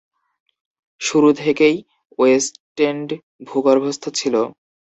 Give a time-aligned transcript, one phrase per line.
[1.01, 1.75] শুরু থেকেই
[2.19, 3.07] ওয়েস্টেন্ড
[3.47, 4.35] ভূগর্ভস্থ ছিল।